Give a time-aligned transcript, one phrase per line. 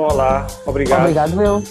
[0.00, 1.00] Então, olá, obrigado.
[1.00, 1.62] Obrigado, eu.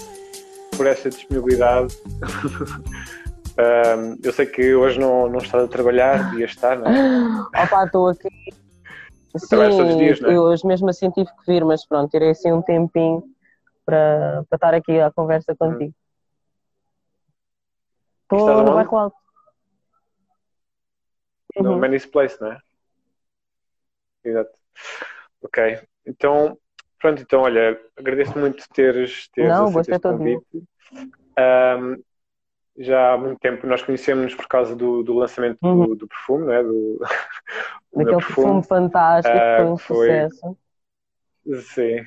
[0.78, 1.98] Por essa disponibilidade.
[3.58, 7.42] um, eu sei que hoje não, não estás a trabalhar, devias estar, não é?
[7.64, 8.30] Opa, estou aqui.
[9.36, 10.36] Sim, todos os dias, não é?
[10.36, 13.24] eu hoje mesmo assim tive que vir, mas pronto, tirei assim um tempinho
[13.84, 15.94] para, para estar aqui à conversa contigo.
[18.32, 19.18] Estou no bairro alto.
[21.56, 22.00] No uhum.
[22.12, 22.60] Place, não é?
[24.24, 24.52] Exato.
[25.42, 25.80] Ok.
[26.06, 26.60] Então,
[27.00, 30.64] pronto, então, olha, agradeço muito teres, teres Não, aceito este convite.
[31.40, 32.04] Um,
[32.78, 35.88] já há muito tempo nós conhecemos por causa do, do lançamento uhum.
[35.88, 36.64] do, do, perfume, né?
[36.64, 37.00] do,
[37.94, 38.46] Daquele perfume.
[38.46, 40.58] perfume fantástico, uh, foi um foi, sucesso.
[41.74, 42.06] Sim,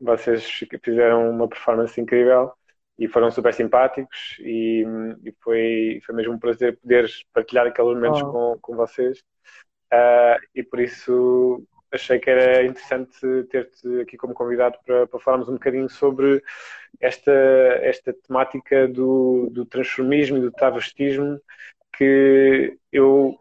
[0.00, 0.48] vocês
[0.82, 2.52] fizeram uma performance incrível
[2.98, 4.84] e foram super simpáticos e,
[5.24, 8.32] e foi, foi mesmo um prazer poder partilhar aqueles momentos oh.
[8.32, 9.18] com, com vocês
[9.92, 15.48] uh, e por isso achei que era interessante ter-te aqui como convidado para, para falarmos
[15.48, 16.42] um bocadinho sobre
[17.00, 17.32] esta,
[17.82, 21.40] esta temática do, do transformismo e do travestismo
[21.96, 23.38] que eu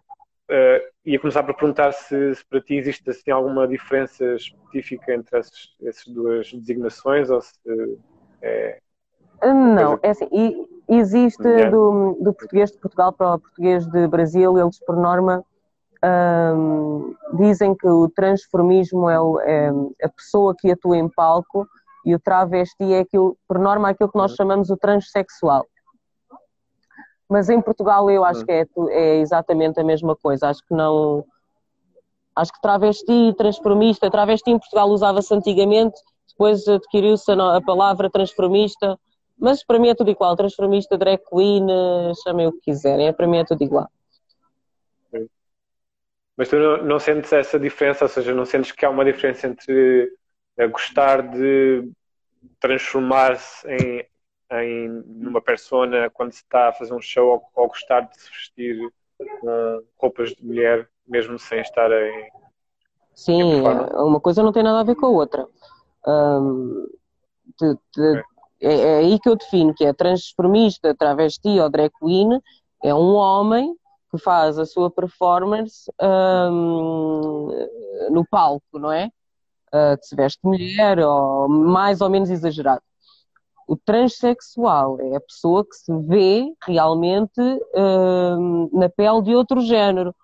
[0.50, 5.38] uh, ia começar por perguntar se, se, para ti existe assim, alguma diferença específica entre
[5.38, 7.54] essas, essas duas designações ou se
[8.42, 8.80] é...
[9.44, 10.28] Não, é assim,
[10.90, 15.46] existe do, do português de Portugal para o português de Brasil, eles por norma
[16.04, 19.70] um, dizem que o transformismo é, o, é,
[20.04, 21.68] a pessoa que atua em palco
[22.06, 24.38] e o travesti é aquilo, por norma, aquilo que nós uhum.
[24.38, 25.66] chamamos o transexual.
[27.30, 28.46] Mas em Portugal eu acho uhum.
[28.46, 30.48] que é, é exatamente a mesma coisa.
[30.48, 31.26] Acho que não.
[32.36, 38.98] Acho que travesti, transformista, travesti em Portugal usava-se antigamente, depois adquiriu-se a, a palavra transformista,
[39.40, 40.36] mas para mim é tudo igual.
[40.36, 41.66] Transformista, drag queen,
[42.24, 43.88] chamem o que quiserem, é, para mim é tudo igual.
[46.38, 49.48] Mas tu não, não, sentes essa diferença, ou seja, não sentes que há uma diferença
[49.48, 50.14] entre
[50.58, 51.92] eh, gostar de
[52.60, 54.08] transformar-se em,
[54.52, 58.30] em numa persona quando se está a fazer um show ou, ou gostar de se
[58.30, 58.94] vestir
[59.42, 62.30] com roupas de mulher, mesmo sem estar em.
[63.16, 65.48] Sim, em uma coisa não tem nada a ver com a outra.
[67.60, 68.24] de, de,
[68.62, 72.40] é, é, aí que eu defino que é transformista, travesti ou drag queen,
[72.84, 73.76] é um homem
[74.12, 77.50] que faz a sua performance um,
[78.10, 79.10] no palco, não é?
[79.74, 82.82] Uh, que se veste mulher, ou mais ou menos exagerado.
[83.68, 87.42] O transexual é a pessoa que se vê realmente
[87.76, 90.16] um, na pele de outro género.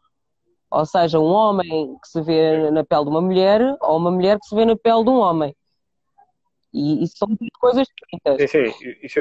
[0.72, 4.40] Ou seja, um homem que se vê na pele de uma mulher, ou uma mulher
[4.40, 5.54] que se vê na pele de um homem.
[6.74, 7.28] E isso são
[7.60, 8.50] coisas distintas.
[8.50, 8.96] Sim, sim.
[9.04, 9.20] Isso,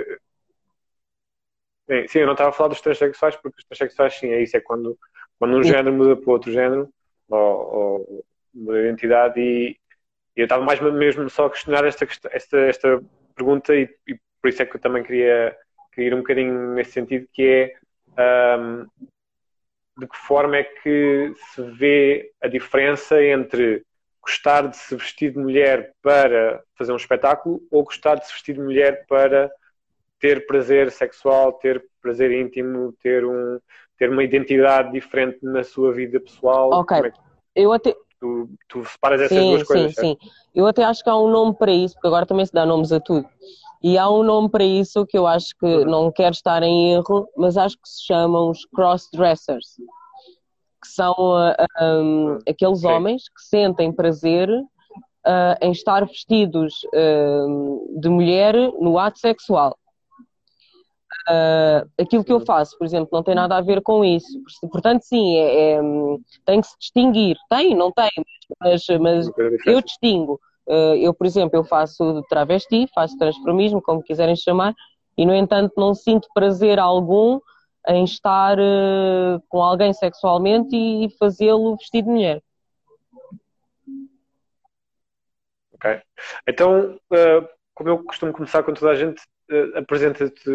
[1.92, 4.56] Sim, sim, eu não estava a falar dos transexuais, porque os transexuais, sim, é isso,
[4.56, 4.98] é quando,
[5.38, 6.88] quando um género muda para outro género,
[7.28, 9.76] ou, ou muda de identidade, e,
[10.34, 13.02] e, eu estava mais mesmo só a questionar esta, esta, esta
[13.34, 15.54] pergunta, e, e, por isso é que eu também queria,
[15.92, 17.76] queria ir um bocadinho nesse sentido, que
[18.16, 18.86] é um,
[19.98, 23.84] de que forma é que se vê a diferença entre
[24.22, 28.54] gostar de se vestir de mulher para fazer um espetáculo ou gostar de se vestir
[28.54, 29.52] de mulher para
[30.22, 33.58] ter prazer sexual, ter prazer íntimo, ter, um,
[33.98, 36.70] ter uma identidade diferente na sua vida pessoal.
[36.72, 36.96] Ok.
[36.96, 37.12] É
[37.56, 37.92] eu até...
[38.20, 39.94] Tu, tu separas essas sim, duas coisas.
[39.96, 40.30] Sim, sim.
[40.54, 42.92] Eu até acho que há um nome para isso, porque agora também se dá nomes
[42.92, 43.28] a tudo.
[43.82, 45.84] E há um nome para isso que eu acho que uhum.
[45.86, 49.74] não quero estar em erro, mas acho que se chamam os cross-dressers,
[50.80, 52.38] que são uh, um, uhum.
[52.48, 52.86] aqueles sim.
[52.86, 59.76] homens que sentem prazer uh, em estar vestidos uh, de mulher no ato sexual.
[61.28, 64.40] Uh, aquilo que eu faço, por exemplo, não tem nada a ver com isso.
[64.70, 65.80] Portanto, sim, é, é,
[66.44, 67.36] tem que se distinguir.
[67.48, 68.10] Tem, não tem,
[68.60, 69.30] mas, mas
[69.66, 70.40] eu distingo.
[70.66, 74.74] Uh, eu, por exemplo, eu faço travesti, faço transformismo, como quiserem chamar,
[75.16, 77.38] e, no entanto, não sinto prazer algum
[77.88, 82.42] em estar uh, com alguém sexualmente e fazê-lo vestido de mulher.
[85.75, 86.00] Ok.
[86.48, 86.96] Então,
[87.75, 89.20] como eu costumo começar com toda a gente,
[89.75, 90.50] apresenta-te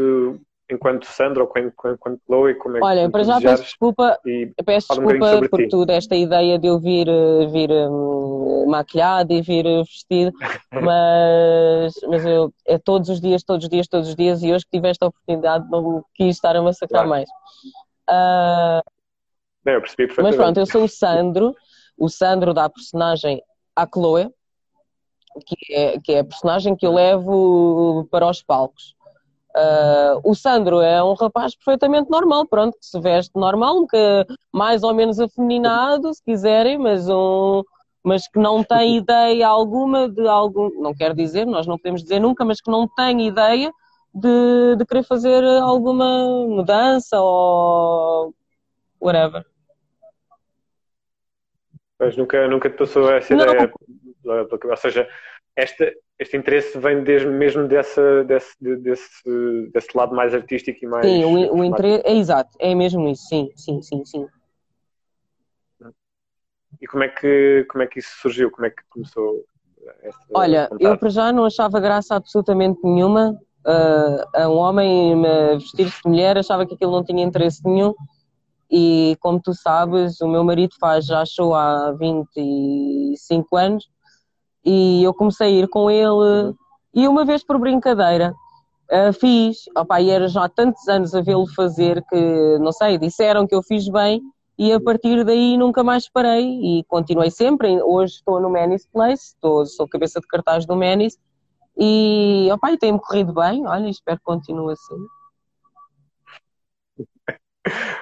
[0.70, 4.20] enquanto Sandra ou enquanto Chloe, como é Olha, que para já peço desculpa,
[4.66, 5.68] peço desculpa um por ti.
[5.70, 10.32] tudo, esta ideia de eu vir, eh, vir um, maquilhado e vir eh, vestido,
[10.72, 14.66] mas, mas eu, é todos os dias, todos os dias, todos os dias, e hoje
[14.66, 17.10] que tive esta oportunidade não quis estar a massacrar claro.
[17.10, 17.30] mais.
[18.10, 18.84] Uh,
[19.66, 21.56] não, eu percebi Mas pronto, eu sou o Sandro,
[21.98, 23.42] o Sandro da personagem
[23.76, 24.30] a Chloe,
[25.46, 28.97] que é, que é a personagem que eu levo para os palcos.
[29.58, 33.88] Uh, o Sandro é um rapaz perfeitamente normal, pronto, que se veste normal, um
[34.54, 37.64] mais ou menos afeminado, se quiserem, mas um,
[38.04, 42.20] mas que não tem ideia alguma de algum, não quero dizer, nós não podemos dizer
[42.20, 43.72] nunca, mas que não tem ideia
[44.14, 48.32] de, de querer fazer alguma mudança ou
[49.02, 49.44] whatever.
[52.00, 53.44] Mas nunca, nunca te passou essa não.
[53.44, 53.74] ideia,
[54.24, 55.10] ou seja,
[55.58, 61.06] esta, este interesse vem desde, mesmo dessa, desse, desse, desse lado mais artístico e mais.
[61.06, 64.28] Sim, o, o interesse é exato, é mesmo isso, sim, sim, sim, sim.
[66.80, 68.52] E como é que, como é que isso surgiu?
[68.52, 69.44] Como é que começou
[70.04, 70.84] esta Olha, vontade?
[70.84, 73.32] eu para já não achava graça absolutamente nenhuma
[73.66, 75.20] uh, a um homem
[75.56, 77.96] vestir-se de mulher, achava que aquilo não tinha interesse nenhum.
[78.70, 83.90] E como tu sabes, o meu marido faz já show há 25 anos
[84.68, 86.54] e eu comecei a ir com ele
[86.94, 88.34] e uma vez por brincadeira
[88.92, 92.98] uh, fiz, opa, e era já há tantos anos a vê-lo fazer que, não sei,
[92.98, 94.22] disseram que eu fiz bem
[94.60, 97.82] e a partir daí nunca mais parei e continuei sempre.
[97.82, 101.18] Hoje estou no Manis Place, estou, sou cabeça de cartaz do Manis
[101.78, 104.98] e, opa, e tem-me corrido bem, olha, espero que continue assim.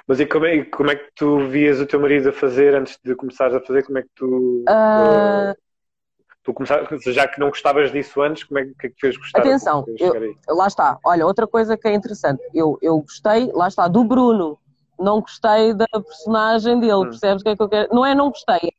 [0.08, 2.98] Mas e como é, como é que tu vias o teu marido a fazer antes
[3.04, 3.84] de começares a fazer?
[3.84, 4.64] Como é que tu.
[4.70, 5.65] Uh,
[6.46, 9.40] tu começaste, já que não gostavas disso antes, como é que, é fez gostar?
[9.40, 10.98] Atenção, eu, lá está.
[11.04, 14.58] Olha, outra coisa que é interessante, eu, eu gostei, lá está, do Bruno.
[14.98, 17.10] Não gostei da personagem dele, hum.
[17.10, 17.94] percebes o que é que eu quero?
[17.94, 18.72] Não é não gostei.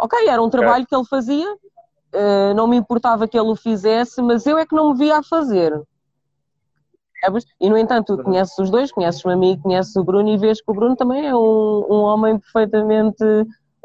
[0.00, 0.86] Ok, era um trabalho okay.
[0.86, 4.74] que ele fazia, uh, não me importava que ele o fizesse, mas eu é que
[4.74, 5.80] não me via a fazer.
[7.60, 8.22] E, no entanto, uhum.
[8.24, 11.28] conheces os dois, conheces-me a mim, conheces o Bruno e vês que o Bruno também
[11.28, 13.22] é um, um homem perfeitamente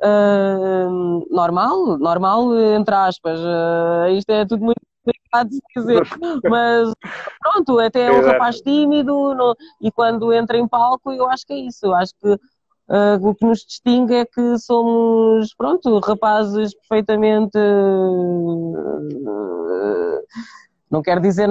[0.04, 3.40] uh, normal, normal entre aspas.
[3.40, 6.04] Uh, isto é tudo muito complicado de dizer,
[6.50, 6.92] mas
[7.40, 11.54] pronto, até é um rapaz tímido no, e quando entra em palco eu acho que
[11.54, 16.76] é isso, eu acho que uh, o que nos distingue é que somos, pronto, rapazes
[16.76, 17.58] perfeitamente,
[20.92, 21.48] não quero dizer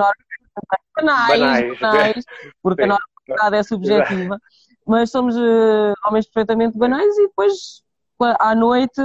[0.96, 2.24] banais, banais, banais
[2.62, 2.90] porque Sim.
[2.90, 4.38] a normalidade é subjetiva,
[4.86, 5.34] mas somos
[6.06, 7.85] homens perfeitamente banais e depois
[8.20, 9.00] à noite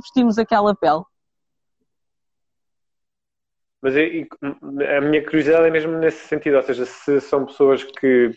[0.00, 1.02] vestimos aquela pele.
[3.82, 8.32] Mas a minha curiosidade é mesmo nesse sentido, ou seja, se são pessoas que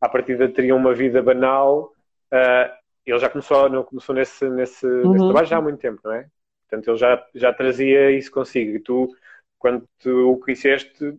[0.00, 1.92] à partida teriam uma vida banal,
[2.32, 5.12] uh, ele já começou, não começou nesse, nesse, uhum.
[5.12, 6.26] nesse, trabalho já há muito tempo, não é?
[6.68, 8.76] Portanto, ele já, já trazia isso consigo.
[8.76, 9.08] E tu,
[9.58, 11.16] quando tu o conheceste,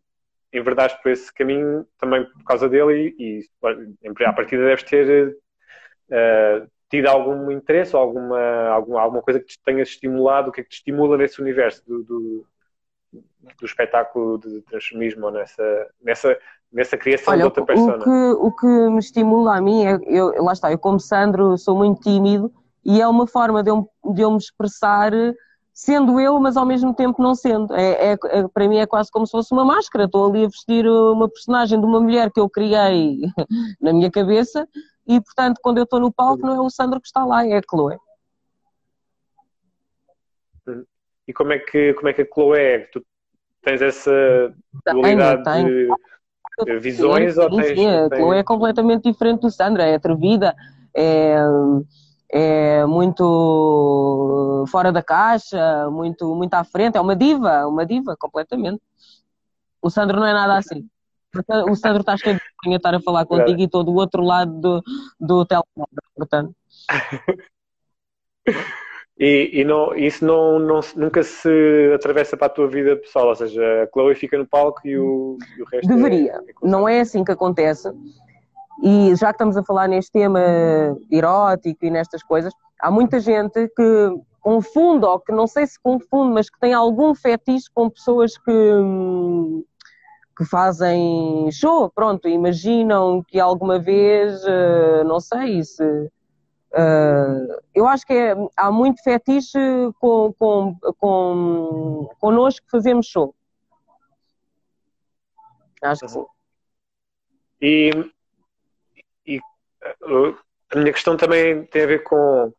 [0.54, 5.38] enverdaste por esse caminho também por causa dele e, e à partida deves ter
[6.10, 10.62] uh, tido algum interesse ou alguma, alguma, alguma coisa que te tenha estimulado, o que
[10.62, 12.46] é que te estimula nesse universo do, do,
[13.12, 16.38] do espetáculo de transformismo ou nessa, nessa,
[16.72, 17.98] nessa criação Olha, de outra pessoa?
[17.98, 21.58] O que, o que me estimula a mim, é, eu, lá está, eu como Sandro
[21.58, 22.52] sou muito tímido
[22.84, 25.12] e é uma forma de eu, de eu me expressar
[25.72, 27.74] sendo eu, mas ao mesmo tempo não sendo.
[27.74, 30.06] É, é, é, para mim é quase como se fosse uma máscara.
[30.06, 33.20] Estou ali a vestir uma personagem de uma mulher que eu criei
[33.80, 34.68] na minha cabeça
[35.10, 37.58] e, portanto, quando eu estou no palco, não é o Sandro que está lá, é
[37.58, 37.98] a Chloe.
[41.28, 42.80] E como é que, como é que a Chloe é?
[42.92, 43.04] Tu
[43.64, 44.54] tens essa
[44.86, 45.96] dualidade tenho,
[46.58, 46.78] tenho.
[46.78, 47.34] de visões?
[47.34, 50.56] Sim, ou tens, sim, a Chloe é completamente diferente do Sandro, é atrevida,
[50.96, 51.38] é,
[52.32, 58.84] é muito fora da caixa, muito, muito à frente, é uma diva, uma diva, completamente.
[59.82, 60.88] O Sandro não é nada assim.
[61.70, 64.52] O Sandro está cheio de vergonha estar a falar contigo e estou do outro lado
[64.60, 64.84] do,
[65.20, 66.56] do telemóvel, portanto.
[69.20, 73.36] E, e não, isso não, não, nunca se atravessa para a tua vida pessoal, ou
[73.36, 75.92] seja, a Chloe fica no palco e o, e o resto.
[75.92, 77.92] É Deveria, é, é não é assim que acontece.
[78.82, 80.40] E já que estamos a falar neste tema
[81.12, 86.34] erótico e nestas coisas, há muita gente que confunde, ou que não sei se confunde,
[86.34, 88.52] mas que tem algum fetiche com pessoas que,
[90.40, 95.84] que fazem show, pronto, imaginam que alguma vez, uh, não sei se.
[96.72, 99.60] Uh, eu acho que é, há muito fetiche
[100.00, 103.36] com, com, com, connosco que fazemos show.
[105.82, 106.26] Acho que sim.
[107.62, 107.90] E,
[109.28, 110.38] e uh,
[110.72, 112.54] a minha questão também tem a ver com.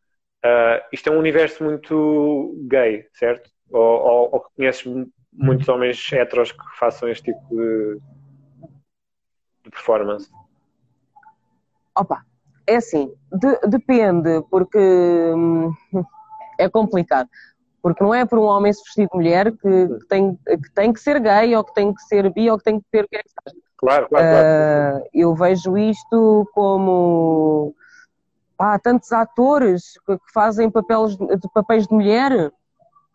[0.92, 3.50] isto é um universo muito gay, certo?
[3.70, 4.84] Ou, ou, ou conheces
[5.32, 8.00] muitos homens heteros que façam este tipo de,
[9.64, 10.30] de performance?
[11.96, 12.24] Opa,
[12.66, 15.72] é assim, de, depende, porque hum,
[16.58, 17.28] é complicado.
[17.82, 19.58] Porque não é por um homem se vestir de mulher que,
[19.88, 22.64] que, tem, que tem que ser gay, ou que tem que ser bi, ou que
[22.64, 23.62] tem que ter o que é que seja.
[23.78, 24.98] Claro, claro, claro.
[24.98, 27.74] Uh, eu vejo isto como
[28.58, 32.52] pá, tantos atores que, que fazem papéis, de papéis de mulher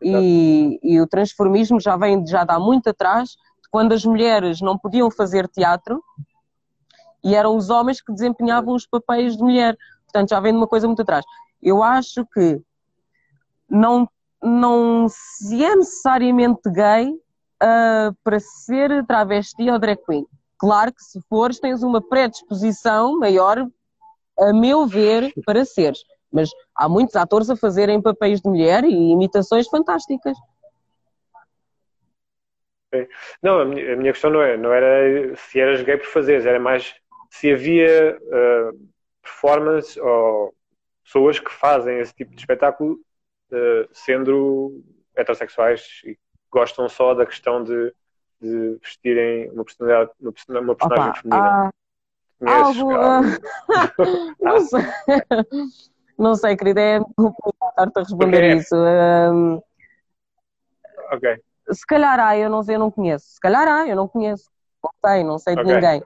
[0.02, 3.38] E, e, o transformismo já vem já dá muito atrás,
[3.72, 6.04] quando as mulheres não podiam fazer teatro
[7.24, 9.76] e eram os homens que desempenhavam os papéis de mulher.
[10.04, 11.26] Portanto, já vem de uma coisa muito atrás.
[11.62, 12.62] Eu acho que
[13.70, 14.08] não,
[14.42, 20.26] não se é necessariamente gay uh, para ser travesti ou drag queen.
[20.58, 23.68] Claro que se fores, tens uma predisposição maior,
[24.40, 26.00] a meu ver, para seres.
[26.36, 30.38] Mas há muitos atores a fazerem papéis de mulher e imitações fantásticas.
[33.42, 36.94] Não, a minha, questão não, é, não era se eras gay por fazeres, era mais
[37.30, 38.90] se havia uh,
[39.22, 40.54] performance ou
[41.04, 43.00] pessoas que fazem esse tipo de espetáculo
[43.52, 44.84] uh, sendo
[45.16, 46.18] heterossexuais e
[46.52, 47.94] gostam só da questão de,
[48.42, 51.72] de vestirem uma personalidade, uma, personagem Opa, feminina.
[52.42, 54.82] Há, algo, uh, não sei.
[56.18, 58.56] não sei, querida, é estar-te a responder é.
[58.56, 58.76] isso.
[58.76, 59.62] Um,
[61.12, 61.38] ok.
[61.72, 63.26] Se calhar há, eu não sei, eu não conheço.
[63.28, 64.50] Se calhar há, eu não conheço.
[64.84, 65.74] Não sei, não sei de okay.
[65.74, 66.04] ninguém.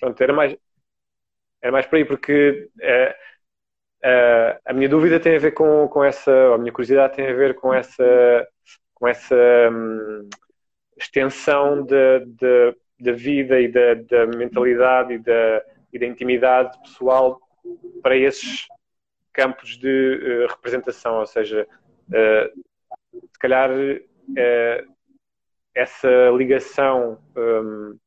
[0.00, 0.56] Pronto, era mais,
[1.62, 6.04] era mais por aí, porque uh, uh, a minha dúvida tem a ver com, com
[6.04, 8.48] essa, a minha curiosidade tem a ver com essa,
[8.94, 9.36] com essa
[9.70, 10.28] um,
[10.96, 15.62] extensão da vida e da, da mentalidade e da,
[15.92, 17.40] e da intimidade pessoal
[18.02, 18.66] para esses
[19.34, 21.66] campos de uh, representação, ou seja,
[22.08, 22.62] uh,
[23.12, 24.94] se calhar uh,
[25.74, 27.98] essa ligação um,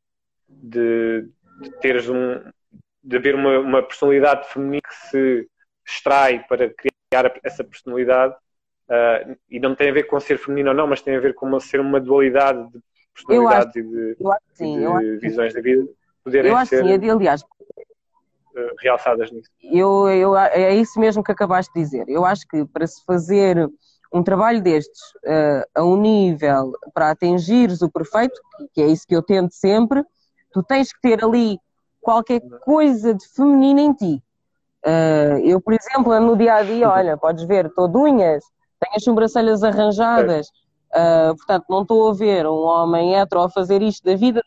[0.48, 1.28] de,
[1.62, 2.42] de teres um,
[3.04, 5.50] de haver uma, uma personalidade feminina que se
[5.86, 8.34] extrai para criar essa personalidade
[8.90, 11.34] uh, e não tem a ver com ser feminino ou não, mas tem a ver
[11.36, 12.80] com uma, ser uma dualidade de
[13.14, 14.18] personalidade acho, e de,
[14.54, 15.88] sim, de visões da vida
[16.24, 17.44] poderem eu acho ser sim, aliás,
[18.80, 19.50] realçadas nisso.
[19.62, 22.06] Eu, eu, é isso mesmo que acabaste de dizer.
[22.08, 23.70] Eu acho que para se fazer
[24.14, 28.40] um trabalho destes uh, a um nível para atingires o perfeito,
[28.74, 30.04] que é isso que eu tento sempre,
[30.54, 31.60] tu tens que ter ali
[32.02, 34.24] qualquer coisa de feminino em ti.
[34.86, 38.44] Uh, eu, por exemplo, no dia a dia, olha, podes ver, estou de unhas,
[38.80, 40.48] tenho as sobrancelhas arranjadas,
[40.94, 44.42] uh, portanto, não estou a ver um homem hetero a fazer isto da vida,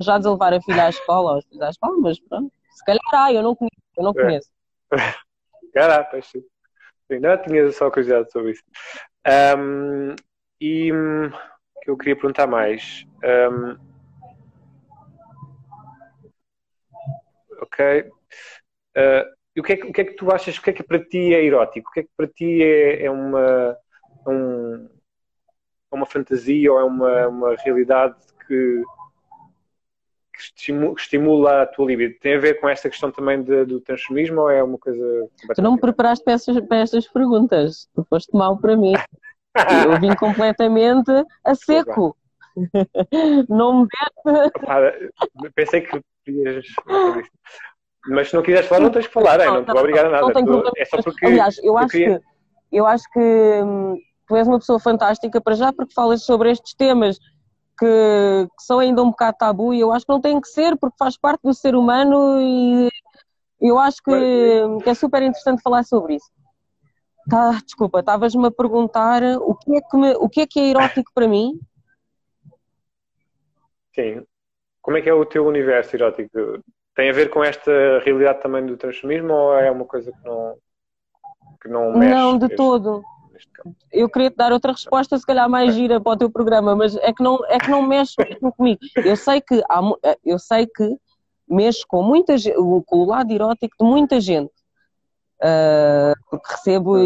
[0.00, 3.00] já de levar a filha à escola, aos filhos à escola, mas pronto, se calhar
[3.14, 4.22] há, eu não conheço, eu não é.
[4.22, 4.50] conheço.
[5.74, 6.44] Caraca, sim.
[7.08, 8.62] Não tinha só curiosidade sobre isso.
[9.58, 10.14] Um,
[10.60, 11.30] e o
[11.82, 13.06] que eu queria perguntar mais?
[13.24, 13.76] Um,
[17.60, 18.10] ok.
[18.96, 20.72] Uh, e o que, é que, o que, é que, tu achas, o que é
[20.72, 21.88] que para ti é erótico?
[21.88, 23.76] O que é que para ti é, é uma,
[24.26, 24.88] um,
[25.90, 28.16] uma fantasia ou é uma, uma realidade
[28.46, 28.82] que,
[30.36, 32.14] que estimula a tua libido?
[32.20, 35.28] Tem a ver com esta questão também de, do transformismo ou é uma coisa...
[35.54, 37.88] Tu não me preparaste para estas, para estas perguntas.
[37.94, 38.92] Tu foste mal para mim.
[39.86, 41.10] Eu vim completamente
[41.44, 42.16] a seco.
[43.48, 45.12] não me deste...
[45.54, 46.66] Pensei que podias...
[48.08, 50.06] Mas se não quiseres falar, não tens que falar, não, não, não te vou obrigar
[50.06, 50.40] a nada.
[50.42, 51.26] Não, é só porque.
[51.26, 52.20] Aliás, eu acho, queria...
[52.20, 52.24] que,
[52.76, 53.96] eu acho que hum,
[54.28, 57.18] tu és uma pessoa fantástica para já porque falas sobre estes temas
[57.78, 60.76] que, que, são ainda um bocado tabu e eu acho que não tem que ser
[60.76, 62.88] porque faz parte do ser humano e
[63.60, 66.30] eu acho que, que é super interessante falar sobre isso.
[67.28, 70.68] Tá, desculpa, estavas-me a perguntar o que, é que me, o que é que é
[70.70, 71.58] erótico para mim?
[73.94, 74.24] Sim.
[74.80, 76.62] Como é que é o teu universo erótico?
[76.94, 80.56] Tem a ver com esta realidade também do transformismo ou é uma coisa que não,
[81.60, 82.14] que não mexe?
[82.14, 83.02] Não, de todo.
[83.92, 86.96] Eu queria te dar outra resposta, se calhar mais gira para o teu programa, mas
[86.96, 88.14] é que não, é que não mexe
[88.56, 88.80] comigo.
[88.96, 89.80] Eu sei que, há,
[90.24, 90.96] eu sei que
[91.48, 92.34] mexe com muita
[92.86, 94.52] com o lado erótico de muita gente,
[95.42, 96.96] uh, porque recebo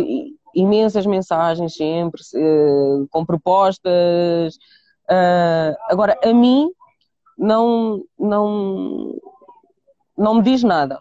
[0.54, 4.56] imensas mensagens sempre, uh, com propostas.
[5.08, 6.70] Uh, agora, a mim,
[7.36, 9.18] não, não,
[10.16, 10.98] não me diz nada.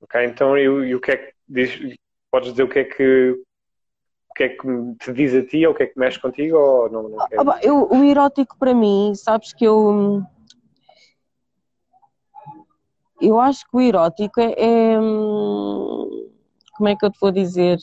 [0.00, 1.96] Ok, então e o que é que diz,
[2.30, 3.30] podes dizer o que é que
[4.30, 6.56] o que é que te diz a ti ou o que é que mexe contigo
[6.56, 10.22] ou não, não ah, eu, o erótico para mim, sabes que eu
[13.20, 14.96] eu acho que o erótico é, é
[16.76, 17.78] como é que eu te vou dizer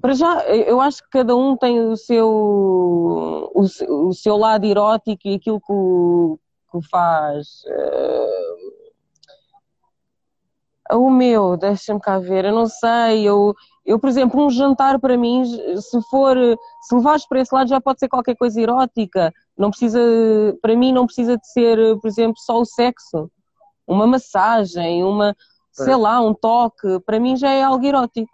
[0.00, 3.62] para já, eu acho que cada um tem o seu, o,
[4.08, 6.38] o seu lado erótico e aquilo que o,
[6.70, 7.64] que faz.
[7.66, 8.59] Uh,
[10.92, 13.54] o meu, deixa-me cá ver, eu não sei, eu,
[13.84, 16.36] eu, por exemplo, um jantar para mim, se for,
[16.82, 20.00] se levares para esse lado já pode ser qualquer coisa erótica, não precisa,
[20.60, 23.30] para mim não precisa de ser, por exemplo, só o sexo,
[23.86, 25.34] uma massagem, uma,
[25.72, 28.30] sei lá, um toque, para mim já é algo erótico.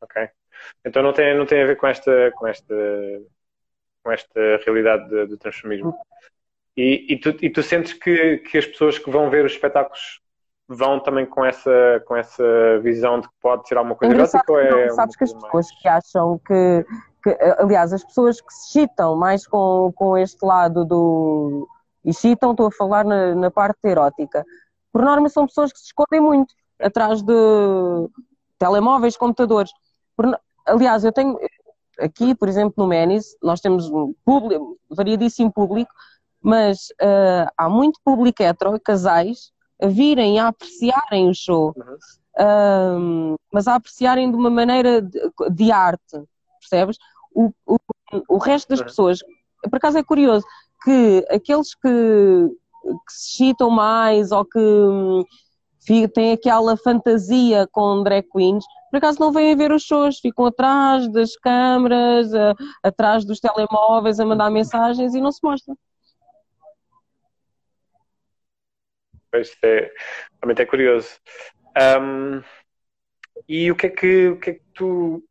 [0.00, 0.28] Ok.
[0.84, 2.74] Então não tem, não tem a ver com esta, com esta,
[4.02, 5.94] com esta realidade de, de transformismo.
[6.76, 10.20] E, e, tu, e tu sentes que, que as pessoas que vão ver os espetáculos
[10.68, 12.44] vão também com essa, com essa
[12.82, 15.80] visão de que pode ser alguma coisa erótica ou é Sabes que as pessoas mais...
[15.80, 16.86] que acham que,
[17.22, 21.68] que, aliás, as pessoas que se chitam mais com, com este lado do.
[22.04, 24.44] E chitam, estou a falar na, na parte erótica.
[24.92, 27.34] Por norma, são pessoas que se escondem muito atrás de
[28.58, 29.70] telemóveis, computadores.
[30.16, 31.38] Por, aliás, eu tenho
[31.98, 35.92] aqui, por exemplo, no Menis, nós temos um público, variadíssimo público,
[36.44, 41.74] mas uh, há muito público hetero, casais, a virem a apreciarem o show,
[42.38, 43.34] uhum.
[43.50, 45.18] mas a apreciarem de uma maneira de,
[45.50, 46.22] de arte,
[46.60, 46.98] percebes?
[47.34, 47.78] O, o,
[48.28, 48.84] o resto das uhum.
[48.84, 49.20] pessoas,
[49.70, 50.44] por acaso é curioso,
[50.84, 55.24] que aqueles que, que se excitam mais ou que hum,
[56.12, 61.10] têm aquela fantasia com drag queens, por acaso não vêm ver os shows, ficam atrás
[61.10, 65.74] das câmaras, a, atrás dos telemóveis a mandar mensagens e não se mostram.
[69.34, 69.90] Pois é,
[70.40, 71.08] realmente é curioso.
[72.00, 72.40] Um,
[73.48, 75.24] e o que é que, o que, é que tu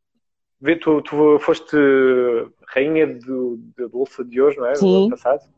[0.59, 0.75] vê?
[0.75, 1.77] Tu, tu foste
[2.67, 4.75] rainha do, da Bolsa de hoje, não é?
[4.75, 4.91] Sim.
[4.91, 5.49] Do ano passado.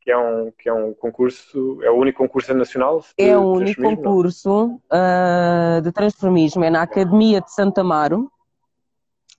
[0.00, 3.04] Que é, um, que é um concurso, é o único concurso nacional?
[3.18, 8.30] é o único concurso uh, de transformismo, é na Academia de Santa Amaro,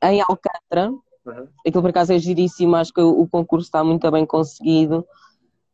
[0.03, 0.91] em Alcântara.
[1.25, 1.47] Uhum.
[1.65, 5.07] Aquilo por acaso é giríssimo, acho que o concurso está muito bem conseguido.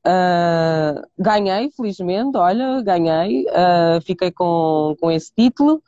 [0.06, 5.82] Uh, ganhei, felizmente, olha, ganhei, uh, fiquei com, com esse título.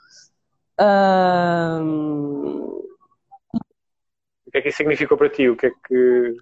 [0.80, 2.80] Uh...
[4.46, 5.48] O que é que isso significou para ti?
[5.48, 6.36] O que é que.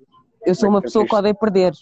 [0.46, 1.74] Eu sou é uma pessoa que odeia perder.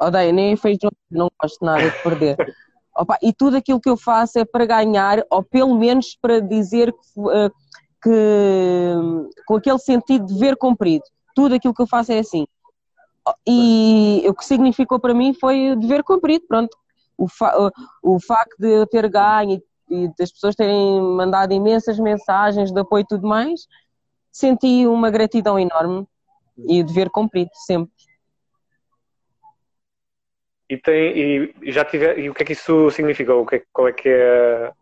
[0.00, 2.36] Odeio, nem feijão, não gosto nada de perder.
[2.96, 6.92] Opa, e tudo aquilo que eu faço é para ganhar, ou pelo menos para dizer
[6.92, 7.50] que,
[8.02, 8.94] que
[9.46, 11.04] com aquele sentido de ver cumprido.
[11.34, 12.46] Tudo aquilo que eu faço é assim.
[13.46, 16.76] E o que significou para mim foi dever cumprido, pronto.
[17.16, 17.70] O, fa
[18.02, 23.02] o facto de eu ter ganho e, das pessoas terem mandado imensas mensagens de apoio
[23.02, 23.66] e tudo mais,
[24.32, 26.06] senti uma gratidão enorme
[26.56, 27.92] e o dever cumprido, sempre.
[30.68, 33.34] E, tem, e já tive, e o que é que isso significa?
[33.34, 34.72] O que é, qual é que é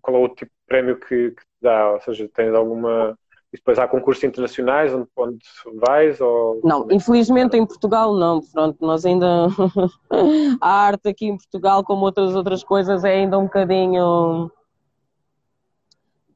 [0.00, 1.92] qual é o tipo de prémio que, que dá?
[1.92, 3.18] Ou seja, tens alguma
[3.52, 5.38] e depois há concursos internacionais onde, onde
[5.86, 6.20] vais?
[6.20, 6.60] Ou...
[6.62, 8.42] Não, infelizmente em Portugal não.
[8.42, 9.48] Pronto, nós ainda.
[10.60, 14.50] a arte aqui em Portugal, como outras outras coisas, é ainda um bocadinho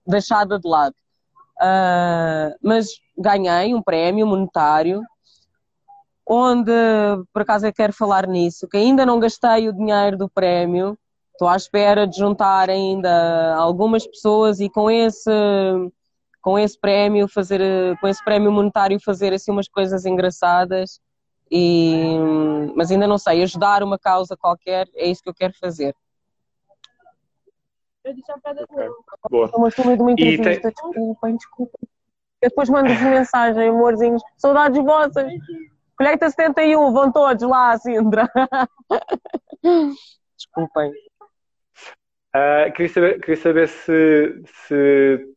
[0.07, 0.95] deixada de lado.
[1.61, 5.03] Uh, mas ganhei um prémio monetário,
[6.27, 6.73] onde,
[7.33, 10.99] por acaso eu quero falar nisso, que ainda não gastei o dinheiro do prémio,
[11.33, 15.31] estou à espera de juntar ainda algumas pessoas e com esse
[16.43, 17.61] com esse prémio fazer
[18.01, 21.01] com esse prémio monetário fazer assim umas coisas engraçadas
[21.51, 22.17] e
[22.77, 25.95] mas ainda não sei ajudar uma causa qualquer é isso que eu quero fazer
[28.05, 28.89] eu disse okay.
[29.31, 29.49] Boa.
[29.49, 30.73] De uma entrevista, tem...
[30.73, 31.89] desculpem, desculpem.
[32.41, 35.33] Eu depois mando-vos mensagem, amorzinhos, saudades vossas.
[35.97, 38.29] Colheita 71, vão todos lá, Sindra.
[40.37, 40.91] Desculpem.
[42.35, 45.35] Uh, queria, saber, queria saber se, se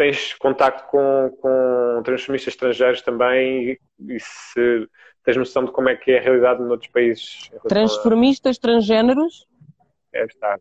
[0.00, 4.88] tens contacto com, com transformistas estrangeiros também e, e, se
[5.22, 7.50] tens noção de como é que é a realidade noutros países?
[7.68, 8.60] Transformistas a...
[8.62, 9.46] transgêneros?
[10.14, 10.58] É, está.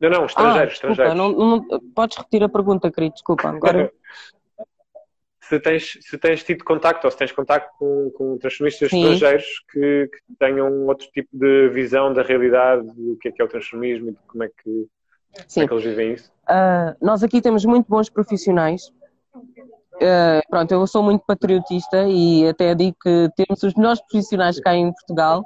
[0.00, 1.14] Não, não, estrangeiros, ah, estrangeiros.
[1.14, 3.48] Não, não, podes repetir a pergunta, querido, desculpa.
[3.48, 3.92] Agora...
[5.40, 9.04] se, tens, se tens tido contacto ou se tens contacto com, com transformistas Sim.
[9.04, 13.44] estrangeiros que, que, tenham outro tipo de visão da realidade, do que é que é
[13.44, 14.88] o transformismo e de como é que
[15.46, 15.60] Sim.
[15.60, 16.30] Como é que eles vivem isso?
[16.44, 18.92] Uh, nós aqui temos muito bons profissionais.
[19.96, 24.74] Uh, pronto, eu sou muito patriotista e até digo que temos os melhores profissionais cá
[24.74, 25.44] em Portugal.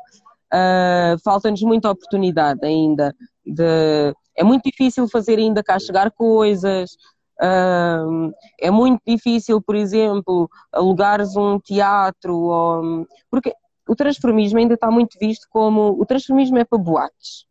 [0.52, 3.14] Uh, Falta-nos muita oportunidade ainda.
[3.44, 4.14] De...
[4.36, 6.92] É muito difícil fazer ainda cá chegar coisas.
[7.40, 13.06] Uh, é muito difícil, por exemplo, alugares um teatro, ou...
[13.30, 13.52] porque
[13.88, 17.48] o transformismo ainda está muito visto como o transformismo é para boates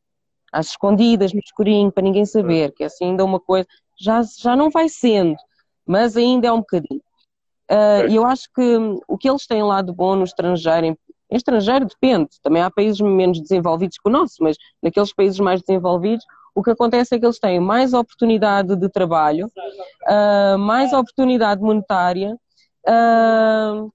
[0.52, 3.68] às escondidas, no escurinho, para ninguém saber, que é assim ainda uma coisa,
[4.00, 5.36] já, já não vai sendo,
[5.86, 7.02] mas ainda é um bocadinho.
[7.70, 10.98] Uh, e eu acho que o que eles têm lá de bom no estrangeiro, em,
[11.30, 15.62] em estrangeiro depende, também há países menos desenvolvidos que o nosso, mas naqueles países mais
[15.62, 19.52] desenvolvidos, o que acontece é que eles têm mais oportunidade de trabalho,
[20.08, 22.36] uh, mais oportunidade monetária
[22.88, 23.92] uh,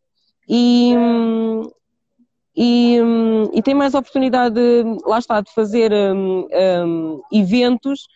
[0.49, 0.95] e,
[2.55, 2.99] e,
[3.55, 4.61] e tem mais oportunidade,
[5.05, 8.07] lá está, de fazer um, um, eventos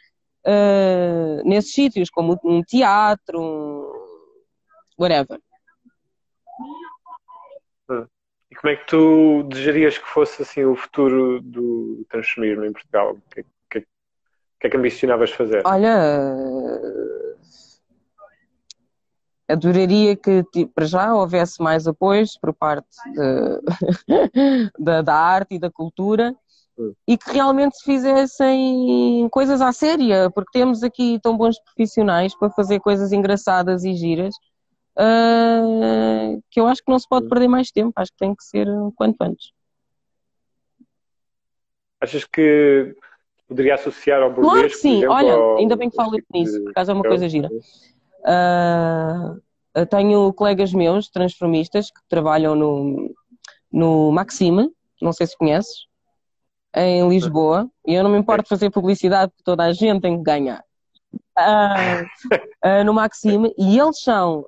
[0.46, 3.92] uh, nesses sítios, como um teatro, um
[4.99, 5.40] whatever.
[7.90, 8.07] Hum.
[8.51, 13.12] E como é que tu desejarias que fosse assim o futuro do transformismo em Portugal?
[13.12, 15.62] O que, que, que é que ambicionavas fazer?
[15.64, 16.20] Olha,
[19.48, 23.61] adoraria que tipo, para já houvesse mais apoios por parte de,
[24.78, 26.35] da, da, arte e da cultura
[27.09, 32.50] e que realmente se fizessem coisas à séria, porque temos aqui tão bons profissionais para
[32.50, 34.35] fazer coisas engraçadas e giras
[34.98, 38.44] uh, que eu acho que não se pode perder mais tempo, acho que tem que
[38.44, 39.52] ser quanto antes.
[41.98, 42.94] Achas que
[43.48, 44.52] poderia associar ao burlesco?
[44.52, 47.26] Claro que sim, exemplo, olha, ainda bem que falo nisso, por causa é uma coisa
[47.28, 47.48] gira.
[48.26, 53.14] Uh, tenho colegas meus, transformistas, que trabalham no,
[53.70, 55.86] no Maxime, não sei se conheces,
[56.74, 60.22] em Lisboa, e eu não me importo fazer publicidade porque toda a gente tem que
[60.22, 60.64] ganhar.
[61.38, 62.04] Uh,
[62.66, 64.46] uh, no Maxime, e eles são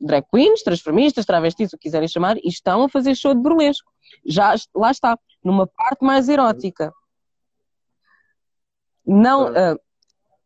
[0.00, 3.90] drag queens, transformistas, travestis, o que quiserem chamar, e estão a fazer show de burlesco.
[4.24, 6.92] Já lá está, numa parte mais erótica.
[9.06, 9.52] Não,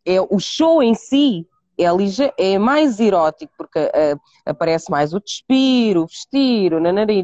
[0.04, 1.47] é o show em si
[1.78, 2.32] é, lige...
[2.36, 7.22] é mais erótico, porque uh, aparece mais o despir, o vestir, o nanari,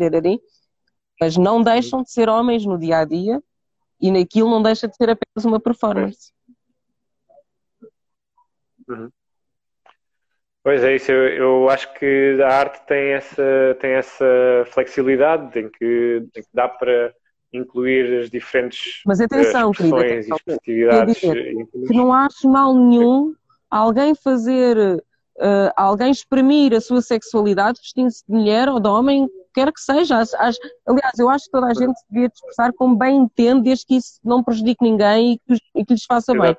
[1.21, 3.43] mas não deixam de ser homens no dia a dia
[4.01, 6.33] e naquilo não deixa de ser apenas uma performance.
[8.89, 9.11] Uhum.
[10.63, 14.25] Pois é isso, eu, eu, acho que a arte tem essa, tem essa
[14.73, 17.15] flexibilidade em que, em que dá para
[17.53, 23.35] incluir as diferentes Mas atenção, querida, atenção, que não acho mal nenhum
[23.75, 29.73] alguém fazer, uh, alguém exprimir a sua sexualidade vestindo-se de mulher ou de homem, quer
[29.73, 30.19] que seja.
[30.19, 30.57] As, as,
[30.87, 34.21] aliás, eu acho que toda a gente devia expressar como bem entende, desde que isso
[34.23, 36.47] não prejudique ninguém e que, e que lhes faça Exato.
[36.47, 36.57] bem.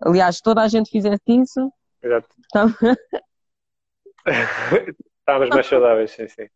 [0.00, 1.72] Aliás, se toda a gente fizesse isso.
[2.02, 2.28] Exato.
[4.24, 4.34] Tá...
[5.20, 6.46] Estávamos mais saudáveis, sim, sim.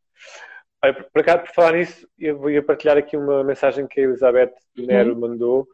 [0.84, 4.52] Olha, por acaso, por falar nisso, eu ia partilhar aqui uma mensagem que a Elizabeth
[4.76, 5.20] Nero uhum.
[5.20, 5.68] mandou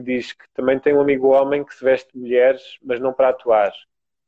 [0.00, 3.12] que diz que também tem um amigo homem que se veste de mulheres, mas não
[3.12, 3.72] para atuar.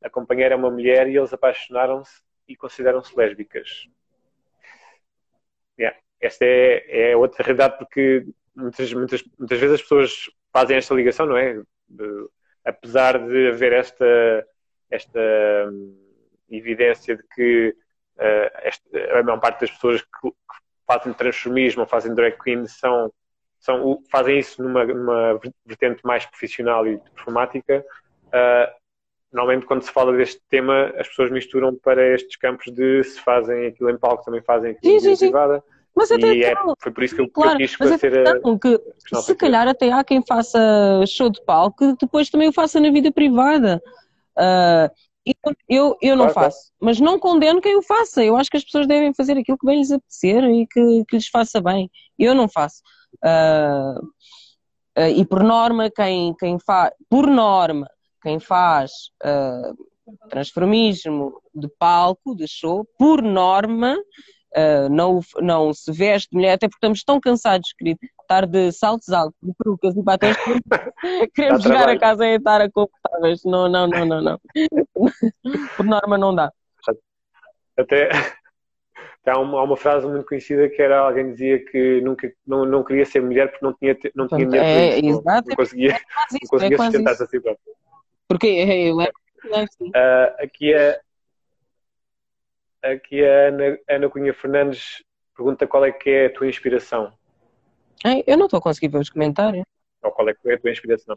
[0.02, 3.88] A companheira é uma mulher e eles apaixonaram-se e consideram-se lésbicas.
[5.78, 5.96] Yeah.
[6.20, 11.26] Esta é, é outra realidade porque muitas, muitas, muitas vezes as pessoas fazem esta ligação,
[11.26, 11.62] não é?
[11.88, 12.28] De,
[12.64, 14.46] apesar de haver esta,
[14.90, 15.20] esta
[15.70, 15.96] hum,
[16.50, 17.76] evidência de que
[18.16, 20.56] uh, esta, a maior parte das pessoas que, que
[20.86, 23.12] fazem transformismo fazem drag queen são
[23.62, 27.84] são, fazem isso numa, numa vertente mais profissional e performática.
[28.26, 28.72] Uh,
[29.32, 33.68] normalmente, quando se fala deste tema, as pessoas misturam para estes campos de se fazem
[33.68, 35.62] aquilo em palco, também fazem aquilo sim, em sim, privada.
[35.94, 38.80] Mas até e é, foi por isso que eu, claro, quis esclarecer a, que,
[39.14, 40.58] a Se calhar até há quem faça
[41.06, 43.80] show de palco que depois também o faça na vida privada.
[44.36, 44.90] Uh,
[45.24, 48.24] eu, eu, eu não claro, faço, mas não condeno quem o faça.
[48.24, 51.16] Eu acho que as pessoas devem fazer aquilo que bem lhes apetecer e que, que
[51.16, 51.88] lhes faça bem.
[52.18, 52.82] Eu não faço.
[53.24, 53.98] Uh,
[54.98, 57.88] uh, e por norma, quem, quem faz, por norma,
[58.22, 58.90] quem faz
[59.24, 63.96] uh, transformismo de palco, de show, por norma,
[64.90, 69.38] não, não se veste mulher, até porque estamos tão cansados, querido, estar de saltos altos,
[69.42, 70.36] de perucas e batons,
[71.34, 73.42] queremos chegar a casa e estar a confortáveis.
[73.44, 74.40] Não, não, não, não, não.
[75.76, 76.52] por norma não dá.
[77.78, 78.10] Até,
[79.24, 82.82] Há uma, há uma, frase muito conhecida que era alguém dizia que nunca, não, não
[82.82, 86.00] queria ser mulher porque não tinha, não tinha dinheiro é, isso, não, não conseguia, é
[86.32, 87.74] não conseguia é sustentar-se a si próprio.
[88.26, 91.00] Porque eu é, uh, aqui é
[92.82, 95.04] aqui a Ana, Ana Cunha Fernandes
[95.36, 97.12] pergunta qual é que é a tua inspiração.
[98.26, 99.64] Eu não estou a conseguir ver os comentários.
[100.02, 101.14] Ou qual é que é a tua inspiração?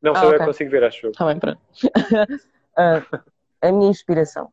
[0.00, 0.40] Não, só ah, okay.
[0.40, 1.10] eu consigo ver, acho eu.
[1.10, 1.60] Está bem, pronto.
[1.84, 3.24] uh,
[3.60, 4.50] a minha inspiração.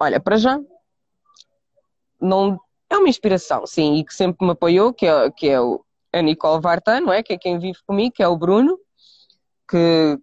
[0.00, 0.60] Olha, para já,
[2.20, 2.58] não
[2.90, 6.22] é uma inspiração, sim, e que sempre me apoiou, que é, que é o, a
[6.22, 7.22] Nicole Vartan, não é?
[7.22, 8.78] Que é quem vive comigo, que é o Bruno,
[9.68, 10.18] que,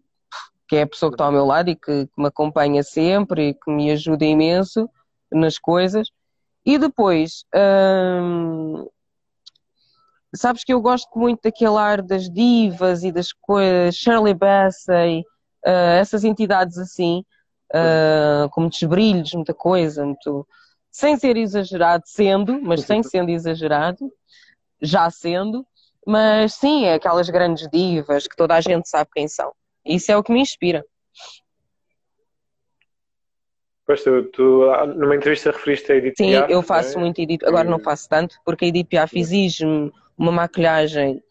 [0.68, 3.50] que é a pessoa que está ao meu lado e que, que me acompanha sempre
[3.50, 4.90] e que me ajuda imenso
[5.32, 6.10] nas coisas.
[6.66, 8.88] E depois, hum,
[10.36, 15.20] sabes que eu gosto muito daquele ar das divas e das coisas, Shirley Bassey,
[15.66, 17.24] uh, essas entidades assim,
[17.76, 20.48] uh, com muitos brilhos, muita coisa, muito...
[20.90, 24.12] sem ser exagerado, sendo, mas sem sendo exagerado,
[24.82, 25.66] já sendo,
[26.06, 29.52] mas sim, é aquelas grandes divas que toda a gente sabe quem são.
[29.86, 30.84] Isso é o que me inspira.
[33.86, 37.02] Pois tu, tu numa entrevista referiste a Edith Sim, Piaf, eu faço é?
[37.02, 41.22] muito Edith, agora não faço tanto, porque a Edith Piaf exige-me uma maquilhagem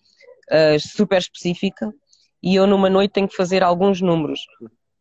[0.50, 1.92] uh, super específica
[2.40, 4.40] e eu numa noite tenho que fazer alguns números.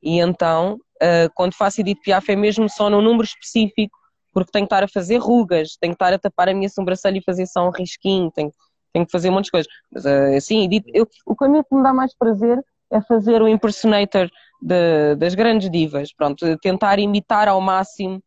[0.01, 3.97] E então, uh, quando faço Edith Piaf é mesmo só num número específico,
[4.33, 7.17] porque tenho que estar a fazer rugas, tenho que estar a tapar a minha sobrancelha
[7.17, 8.51] e fazer só um risquinho, tenho,
[8.91, 9.71] tenho que fazer um monte de coisas.
[9.91, 14.29] Mas uh, assim, eu, o caminho que me dá mais prazer é fazer o impersonator
[14.61, 18.23] de, das grandes divas, pronto, tentar imitar ao máximo.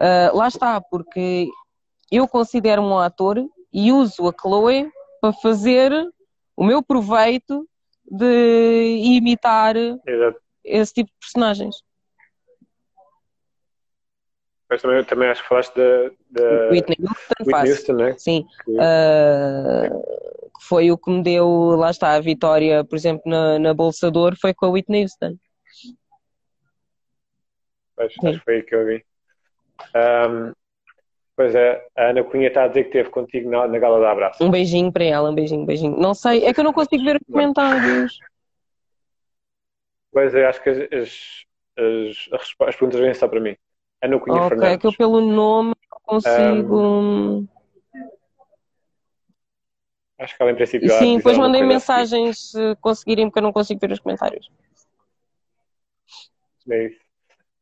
[0.00, 1.48] Uh, lá está, porque
[2.10, 5.92] eu considero-me um ator e uso a Chloe para fazer
[6.56, 7.68] o meu proveito
[8.10, 10.40] de imitar Exato.
[10.68, 11.76] Esse tipo de personagens.
[14.70, 18.14] Mas também, também acho que falaste da, da Whitney Houston, Whitney Houston né?
[18.18, 18.46] Sim.
[18.64, 18.72] Que...
[18.72, 20.02] Uh,
[20.60, 24.18] foi o que me deu, lá está, a vitória, por exemplo, na, na Bolsa de
[24.18, 25.36] Ouro, foi com a Whitney Houston.
[27.96, 29.04] Pois, acho que foi aí que eu vi.
[29.94, 30.52] Um,
[31.34, 34.12] pois é, a Ana Cunha está a dizer que esteve contigo na, na Gala da
[34.12, 34.44] Abraço.
[34.44, 35.96] Um beijinho para ela, um beijinho, um beijinho.
[35.98, 38.18] Não sei, é que eu não consigo ver os comentários.
[40.12, 43.56] Pois é, acho que as, as, as, as perguntas vêm só para mim.
[44.02, 44.74] Ana Cunha okay, Fernandes.
[44.74, 46.80] é que eu pelo nome consigo...
[46.80, 47.48] Um,
[50.18, 50.90] Acho que ela em princípio.
[50.90, 54.50] Sim, depois mandei mensagens se conseguirem, porque eu não consigo ver os comentários.
[56.68, 57.00] É isso.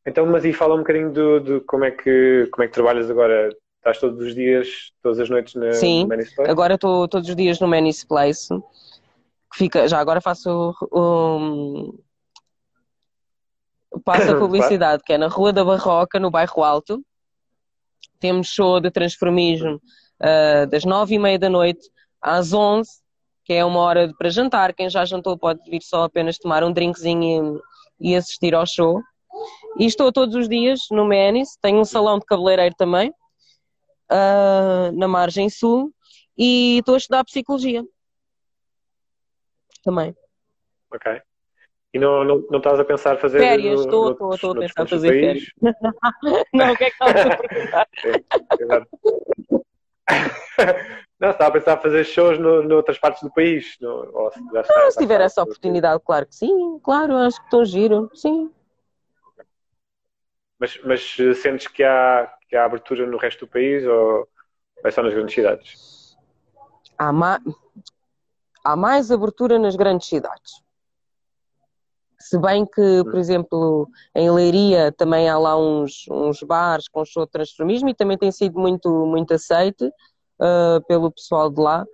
[0.05, 3.11] Então, mas e fala um bocadinho do, do, como, é que, como é que trabalhas
[3.11, 3.49] agora?
[3.77, 7.35] Estás todos os dias, todas as noites na, Sim, no Sim, agora estou todos os
[7.35, 8.49] dias no Manis Place.
[9.51, 11.96] Que fica, já agora faço um,
[14.07, 17.03] passo a publicidade, que é na Rua da Barroca, no bairro Alto.
[18.21, 19.81] Temos show de transformismo
[20.21, 21.89] uh, das nove e meia da noite
[22.21, 22.89] às 11,
[23.43, 24.73] que é uma hora para jantar.
[24.73, 27.61] Quem já jantou pode vir só apenas tomar um drinkzinho
[27.99, 29.01] e, e assistir ao show.
[29.77, 33.09] E estou todos os dias no Menis, tenho um salão de cabeleireiro também,
[34.09, 35.91] uh, na margem sul,
[36.35, 37.83] e estou a estudar psicologia.
[39.83, 40.15] Também.
[40.91, 41.21] Ok.
[41.97, 43.79] E não, não, não estás a pensar fazer férias?
[43.79, 45.51] estou, estou, estou a pensar fazer férias.
[46.53, 47.87] não, o que é que estás a perguntar?
[51.19, 53.75] Não, estava a pensar fazer shows no, noutras partes do país.
[53.81, 57.65] No, ou se, ah, se tiver essa oportunidade, claro que sim, claro, acho que estou
[57.65, 58.51] giro, sim.
[60.59, 64.27] Mas, mas sentes que há, que há abertura no resto do país ou
[64.85, 66.15] é só nas grandes cidades?
[66.97, 67.39] Há, ma...
[68.63, 70.66] há mais abertura nas grandes cidades.
[72.27, 73.19] Se bem que, por hum.
[73.19, 78.17] exemplo, em Leiria também há lá uns, uns bares com show de transformismo e também
[78.17, 81.85] tem sido muito, muito aceite uh, pelo pessoal de lá.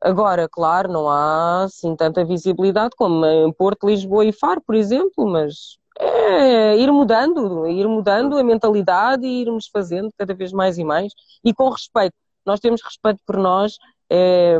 [0.00, 5.26] Agora, claro, não há assim tanta visibilidade como em Porto, Lisboa e Faro, por exemplo,
[5.26, 10.84] mas é ir mudando, ir mudando a mentalidade e irmos fazendo cada vez mais e
[10.84, 11.12] mais
[11.44, 12.14] e com respeito.
[12.44, 13.76] Nós temos respeito por nós,
[14.08, 14.58] é,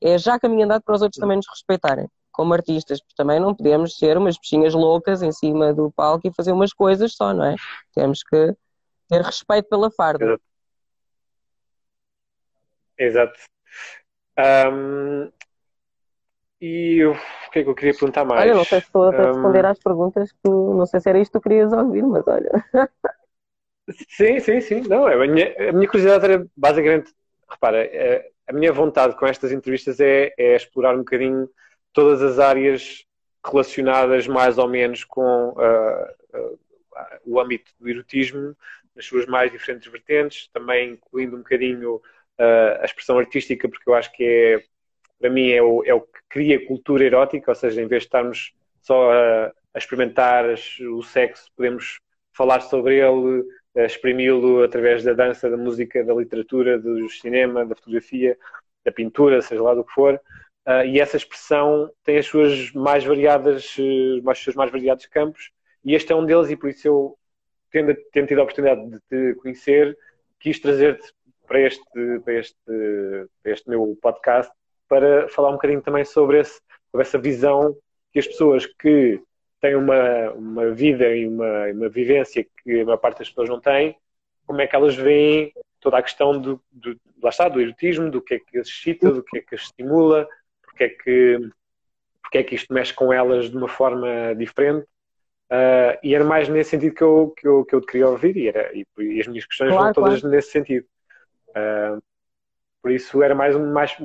[0.00, 3.54] é já caminho andado para os outros também nos respeitarem como artistas, porque também não
[3.54, 7.44] podemos ser umas bichinhas loucas em cima do palco e fazer umas coisas só, não
[7.44, 7.54] é?
[7.94, 8.54] Temos que
[9.08, 10.38] ter respeito pela farda.
[12.98, 13.38] Exato.
[14.38, 15.30] Um,
[16.60, 17.14] e o
[17.52, 18.42] que é que eu queria perguntar mais?
[18.42, 21.20] Olha, não sei se estou a responder um, às perguntas que não sei se era
[21.20, 22.50] isto que tu querias ouvir, mas olha.
[24.08, 24.80] Sim, sim, sim.
[24.88, 27.12] Não, a minha, a minha curiosidade era basicamente,
[27.46, 31.46] repara, é, a minha vontade com estas entrevistas é, é, explorar um bocadinho
[31.94, 33.06] todas as áreas
[33.46, 36.58] relacionadas mais ou menos com uh, uh,
[37.24, 38.54] o âmbito do erotismo,
[38.94, 43.94] nas suas mais diferentes vertentes, também incluindo um bocadinho uh, a expressão artística, porque eu
[43.94, 44.64] acho que é,
[45.18, 48.08] para mim, é o, é o que cria cultura erótica, ou seja, em vez de
[48.08, 48.52] estarmos
[48.82, 50.44] só a, a experimentar
[50.92, 51.98] o sexo, podemos
[52.32, 53.44] falar sobre ele,
[53.76, 58.36] exprimi-lo através da dança, da música, da literatura, do cinema, da fotografia,
[58.84, 60.20] da pintura, seja lá do que for.
[60.66, 65.50] Uh, e essa expressão tem as suas mais variadas, uh, os seus mais variados campos,
[65.84, 67.18] e este é um deles, e por isso eu,
[67.70, 69.96] tendo, tendo tido a oportunidade de te conhecer,
[70.40, 71.12] quis trazer-te
[71.46, 72.56] para este, para, este,
[73.42, 74.50] para este meu podcast
[74.88, 77.76] para falar um bocadinho também sobre, esse, sobre essa visão
[78.12, 79.20] que as pessoas que
[79.60, 83.60] têm uma, uma vida e uma, uma vivência que a maior parte das pessoas não
[83.60, 83.96] tem,
[84.46, 88.22] como é que elas veem toda a questão do, do, lá está, do erotismo, do
[88.22, 90.28] que é que as excita, do que é que as estimula,
[90.74, 91.50] porque é que,
[92.20, 94.86] porque é que isto mexe com elas de uma forma diferente.
[95.50, 98.36] Uh, e era mais nesse sentido que eu, que eu, que eu te queria ouvir,
[98.36, 100.34] e, era, e, e as minhas questões claro, vão todas claro.
[100.34, 100.86] nesse sentido.
[101.50, 102.02] Uh,
[102.82, 103.96] por isso era mais, mais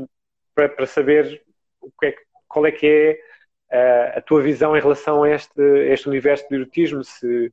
[0.54, 1.42] para, para saber
[1.82, 2.16] o que é,
[2.48, 3.20] qual é que
[3.72, 7.04] é uh, a tua visão em relação a este, a este universo do erotismo.
[7.04, 7.52] Se,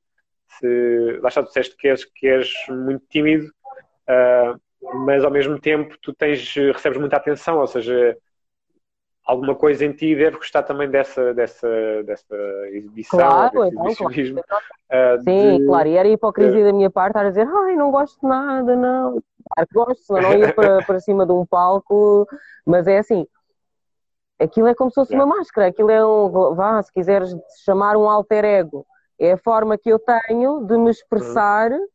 [0.58, 4.60] se lá está, tu disseste que és, que és muito tímido, uh,
[5.06, 8.16] mas ao mesmo tempo tu tens, recebes muita atenção, ou seja,
[9.26, 11.68] alguma coisa em ti deve gostar também dessa, dessa,
[12.04, 12.36] dessa
[12.68, 14.44] exibição, claro, desse então, exibicionismo.
[14.46, 14.64] Claro.
[14.86, 15.66] Uh, Sim, de...
[15.66, 18.76] claro, e era hipocrisia da minha parte estar a dizer, ai, não gosto de nada,
[18.76, 19.22] não.
[19.50, 22.26] Claro que gosto, senão não ia para, para cima de um palco,
[22.64, 23.26] mas é assim,
[24.38, 27.34] aquilo é como se fosse uma máscara, aquilo é um, vá, se quiseres
[27.64, 28.86] chamar um alter ego,
[29.18, 31.86] é a forma que eu tenho de me expressar, uhum.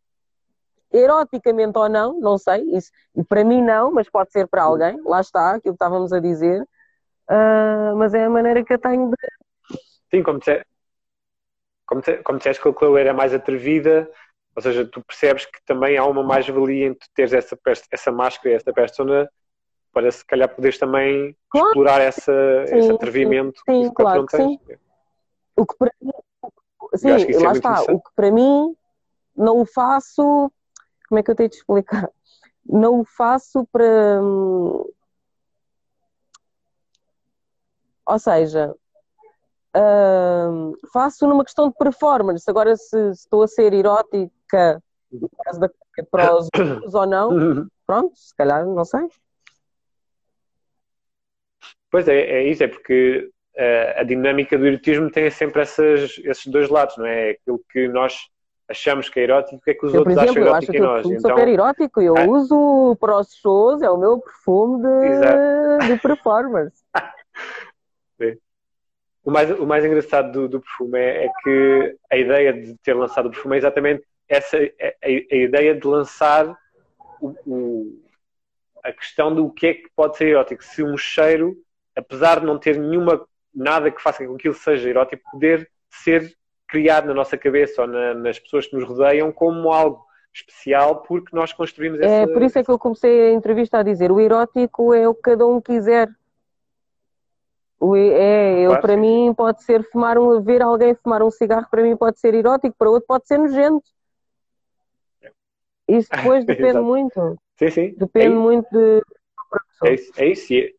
[0.92, 5.00] eroticamente ou não, não sei, isso, e para mim não, mas pode ser para alguém,
[5.06, 6.68] lá está, aquilo que estávamos a dizer,
[7.32, 9.78] uh, mas é a maneira que eu tenho de.
[10.10, 10.66] Sim, como disseste,
[11.86, 14.10] como, como disseste que a Chloe era mais atrevida,
[14.56, 17.58] ou seja, tu percebes que também há uma mais-valia em tu teres essa,
[17.92, 19.30] essa máscara, essa persona,
[19.94, 21.68] para se calhar poderes também claro.
[21.68, 23.62] explorar essa, sim, esse atrevimento.
[23.70, 24.60] Sim, sim claro que sim.
[25.56, 26.12] O que para mim,
[26.96, 28.76] sim, é lá está, o que para mim
[29.36, 30.52] não o faço,
[31.08, 32.10] como é que eu tenho de explicar?
[32.66, 34.86] Não o faço para hum,
[38.12, 38.76] ou seja,
[39.76, 42.44] uh, faço numa questão de performance.
[42.50, 45.70] Agora, se, se estou a ser erótica, no caso da
[46.10, 49.02] para os outros ou não, pronto, se calhar, não sei.
[51.90, 56.48] Pois é, é isso, é porque uh, a dinâmica do erotismo tem sempre essas, esses
[56.48, 57.32] dois lados, não é?
[57.32, 58.30] Aquilo que nós
[58.70, 60.80] achamos que é erótico, o que é que os eu, outros exemplo, acham erótico em
[60.80, 61.06] nós?
[61.06, 62.26] Eu então, super erótico, eu é.
[62.26, 66.82] uso para os shows, é o meu perfume de, de performance.
[69.24, 72.96] O mais, o mais engraçado do, do perfume é, é, que a ideia de ter
[72.96, 76.58] lançado o perfume é exatamente essa a, a ideia de lançar
[77.22, 78.02] o, o,
[78.84, 80.64] a questão do que é que pode ser erótico.
[80.64, 81.56] Se um cheiro,
[81.96, 86.36] apesar de não ter nenhuma nada que faça com que aquilo seja erótico, poder ser
[86.68, 90.04] criado na nossa cabeça ou na, nas pessoas que nos rodeiam como algo
[90.34, 92.10] especial porque nós construímos essa...
[92.10, 95.14] É, por isso é que eu comecei a entrevista a dizer o erótico é o
[95.14, 96.10] que cada um quiser
[97.96, 101.98] é, eu, para mim pode ser fumar um, ver alguém fumar um cigarro, para mim
[101.98, 103.84] pode ser erótico, para outro pode ser nojento.
[105.88, 107.38] Isso depois depende muito.
[107.58, 107.96] Sim, sim.
[107.98, 109.02] Depende é muito de.
[109.84, 110.12] É isso.
[110.16, 110.54] É isso.
[110.54, 110.76] E,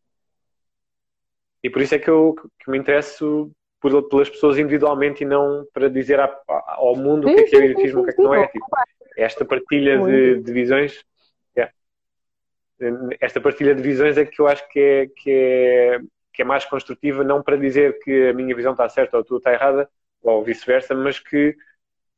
[1.63, 5.65] e por isso é que eu que me interesso por, pelas pessoas individualmente e não
[5.73, 8.13] para dizer ao mundo sim, o que é que é erotismo e o que é
[8.13, 8.47] que não é.
[8.47, 8.65] Tipo,
[9.17, 11.03] esta partilha de, de visões.
[13.21, 15.99] Esta partilha de visões é que eu acho que é, que é
[16.33, 19.25] que é mais construtiva, não para dizer que a minha visão está certa ou a
[19.25, 19.89] tua está errada,
[20.21, 21.55] ou vice-versa, mas que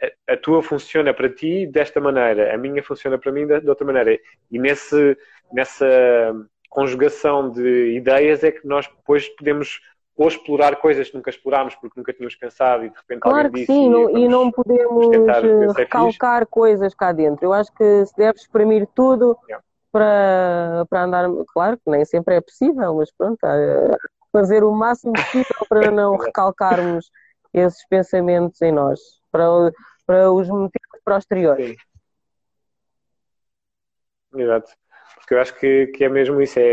[0.01, 3.69] a, a, tua funciona para ti desta maneira, a minha funciona para mim de, de,
[3.69, 4.17] outra maneira.
[4.49, 5.17] E nesse,
[5.51, 5.85] nessa
[6.69, 9.81] conjugação de ideias é que nós depois podemos
[10.17, 13.51] ou explorar coisas que nunca explorámos porque nunca tínhamos pensado e de repente claro alguém
[13.51, 15.07] disse sim, e, e não podemos
[15.75, 17.45] recalcar coisas cá dentro.
[17.45, 19.61] Eu acho que se deve exprimir tudo yeah
[19.95, 21.25] para, para andar.
[21.53, 23.39] Claro que nem sempre é possível, mas pronto,
[24.29, 27.09] fazer o máximo possível para não recalcarmos
[27.53, 28.99] esses pensamentos em nós,
[29.31, 29.45] para,
[30.05, 31.55] para os motivos para o exterior.
[31.55, 31.75] Sim.
[34.35, 34.69] Exato.
[35.15, 36.59] Porque eu acho que, que é mesmo isso.
[36.59, 36.63] É,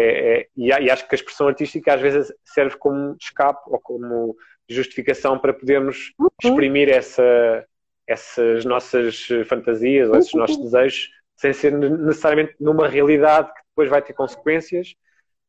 [0.40, 4.36] é e, e, acho que a expressão artística às vezes serve como escape ou como
[4.68, 6.28] justificação para podermos uhum.
[6.42, 7.64] exprimir essa,
[8.04, 11.08] essas nossas fantasias ou esses nossos desejos
[11.42, 14.94] sem ser necessariamente numa realidade que depois vai ter consequências.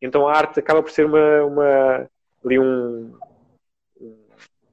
[0.02, 2.10] Então a arte acaba por ser uma, uma
[2.44, 3.16] ali um,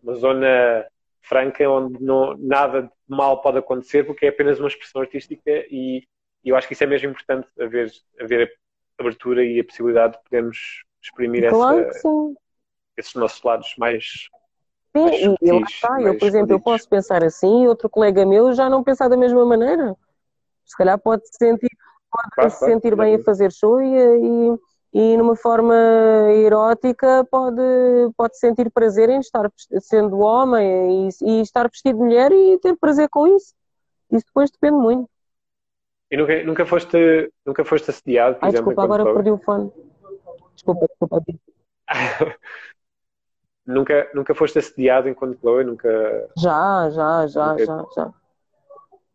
[0.02, 0.86] uma zona
[1.20, 6.02] franca onde não, nada de mal pode acontecer porque é apenas uma expressão artística e,
[6.42, 8.50] e eu acho que isso é mesmo importante haver, haver
[8.98, 12.08] abertura e a possibilidade de podermos exprimir claro essa,
[12.96, 14.30] esses nossos lados mais
[14.96, 16.02] Sim, mais sutis, e lá está.
[16.02, 19.18] Eu, por exemplo, eu posso pensar assim e outro colega meu já não pensar da
[19.18, 19.94] mesma maneira
[20.70, 21.70] se calhar pode se sentir,
[22.10, 24.58] pode claro, se claro, sentir bem a fazer show e, e,
[24.92, 25.74] e, numa forma
[26.32, 27.60] erótica pode,
[28.16, 32.76] pode sentir prazer em estar sendo homem e, e, estar vestido de mulher e ter
[32.76, 33.52] prazer com isso.
[34.10, 35.08] Isso depois depende muito.
[36.10, 38.38] E nunca, nunca, foste, nunca foste assediado?
[38.40, 39.72] Ai, desculpa, agora perdi o fone.
[40.54, 41.22] Desculpa, desculpa.
[43.66, 45.64] nunca, nunca foste assediado enquanto Chloe?
[45.64, 46.28] Nunca...
[46.36, 47.64] Já, já, já, nunca...
[47.64, 48.19] já, já.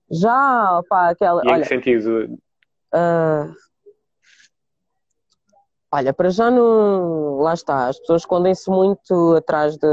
[0.10, 1.42] Já, pá, aquela.
[1.44, 2.40] E em olha, que sentido?
[2.94, 3.54] Uh,
[5.92, 7.38] olha, para já não.
[7.40, 9.88] Lá está, as pessoas escondem-se muito atrás de,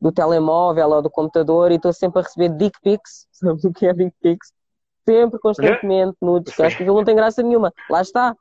[0.00, 3.26] do telemóvel ou do computador e estou sempre a receber dick pics.
[3.32, 4.52] Sabes o que é dick pics?
[5.08, 7.72] Sempre, constantemente, nudes, que acho que aquilo não tem graça nenhuma.
[7.88, 8.36] Lá está.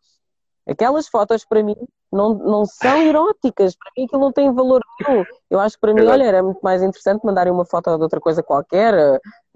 [0.68, 1.78] Aquelas fotos para mim
[2.12, 5.24] não, não são eróticas, para mim aquilo não tem valor nenhum.
[5.50, 8.20] Eu acho que para mim, olha, era muito mais interessante mandarem uma foto de outra
[8.20, 8.94] coisa qualquer,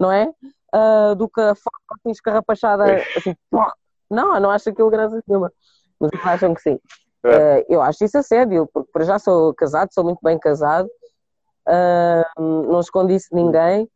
[0.00, 0.32] não é?
[0.74, 2.84] Uh, do que a foto assim escarrapachada,
[3.16, 3.34] assim,
[4.10, 5.52] Não, não acho aquilo graça nenhuma.
[6.00, 6.78] Mas acham que sim.
[7.24, 7.60] É.
[7.60, 10.88] Uh, eu acho isso assédio, porque para já sou casado, sou muito bem casado,
[11.68, 13.88] uh, não escondi isso de ninguém.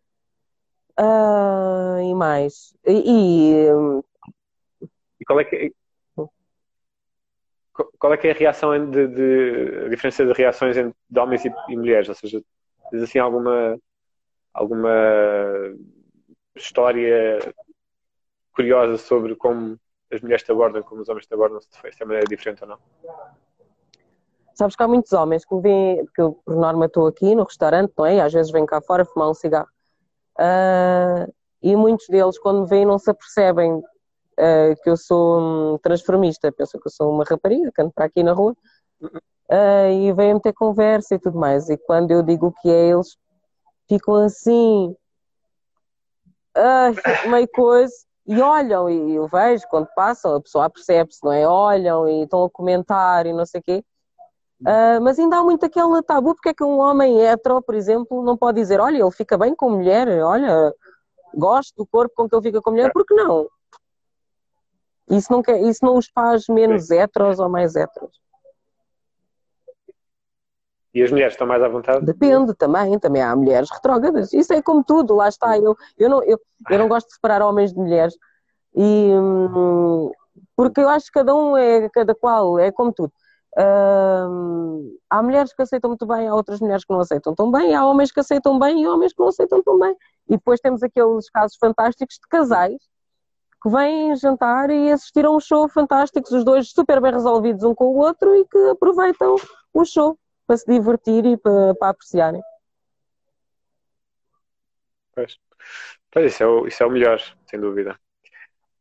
[2.02, 2.74] E mais.
[2.86, 3.66] E, e,
[5.20, 5.72] e, qual é que
[7.98, 11.52] qual é que é a reação de, de a diferença de reações entre homens e,
[11.68, 12.08] e mulheres?
[12.08, 12.42] Ou seja,
[12.90, 13.78] tens assim alguma
[14.54, 14.90] alguma
[16.56, 17.38] história
[18.52, 19.78] curiosa sobre como
[20.10, 22.78] as mulheres te abordam, como os homens te abordam, se de maneira diferente ou não?
[24.54, 27.44] Sabes que há muitos homens que me vêm, porque eu por norma estou aqui no
[27.44, 28.16] restaurante, não é?
[28.16, 29.68] E às vezes venho cá fora fumar um cigarro.
[30.38, 31.30] Uh,
[31.62, 36.50] e muitos deles, quando me veem, não se apercebem uh, que eu sou um transformista.
[36.50, 38.56] Pensam que eu sou uma rapariga, canto para aqui na rua.
[39.02, 41.68] Uh, e vêm-me ter conversa e tudo mais.
[41.68, 43.16] E quando eu digo o que é, eles
[43.88, 44.96] ficam assim,
[47.28, 47.92] meio coisa,
[48.26, 51.46] e olham, e eu vejo quando passam, a pessoa percebe-se, não é?
[51.46, 53.84] Olham e estão a comentar e não sei o quê.
[54.62, 58.22] Uh, mas ainda há muito aquele tabu, porque é que um homem hetero, por exemplo,
[58.22, 60.74] não pode dizer, olha, ele fica bem com mulher, olha,
[61.34, 63.46] gosto do corpo com que ele fica com mulher, porque não?
[65.10, 68.18] Isso não, quer, isso não os faz menos heteros ou mais heteros.
[70.96, 72.06] E as mulheres estão mais à vontade?
[72.06, 74.32] Depende também, também há mulheres retrógradas.
[74.32, 75.58] Isso é como tudo, lá está.
[75.58, 76.40] Eu, eu, não, eu,
[76.70, 78.16] eu não gosto de separar homens de mulheres.
[78.74, 79.10] E,
[80.56, 83.12] porque eu acho que cada um é, cada qual, é como tudo.
[83.58, 87.74] Hum, há mulheres que aceitam muito bem, há outras mulheres que não aceitam tão bem,
[87.74, 89.94] há homens que aceitam bem e homens que não aceitam tão bem.
[90.30, 92.78] E depois temos aqueles casos fantásticos de casais
[93.62, 97.84] que vêm jantar e assistiram um show fantástico, os dois super bem resolvidos um com
[97.84, 99.36] o outro e que aproveitam
[99.74, 102.42] o show para se divertir e para, para apreciarem.
[105.14, 105.38] Pois,
[106.10, 107.98] pois isso, é o, isso é o melhor, sem dúvida.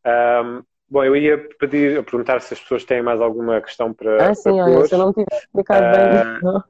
[0.06, 4.30] Um, bom, eu ia pedir, perguntar se as pessoas têm mais alguma questão para.
[4.30, 6.62] Ah, sim, para olha, se eu não tiver explicado uh,